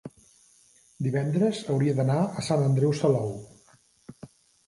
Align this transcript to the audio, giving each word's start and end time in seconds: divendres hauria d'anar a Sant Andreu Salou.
divendres 1.07 1.59
hauria 1.73 1.93
d'anar 1.99 2.17
a 2.23 2.45
Sant 2.47 2.63
Andreu 2.69 2.95
Salou. 3.01 3.27